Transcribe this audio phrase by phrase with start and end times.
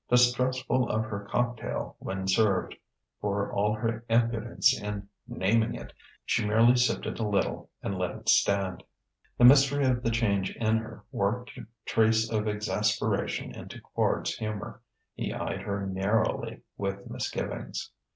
[0.09, 2.75] Distrustful of her cocktail, when served,
[3.19, 5.93] for all her impudence in naming it,
[6.25, 8.83] she merely sipped a little and let it stand.
[9.37, 14.81] The mystery of the change in her worked a trace of exasperation into Quard's humour.
[15.13, 17.91] He eyed her narrowly, with misgivings.